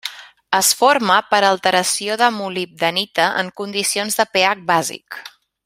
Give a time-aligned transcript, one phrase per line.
[0.59, 5.25] Es forma per alteració de molibdenita en condicions de pH bàsic.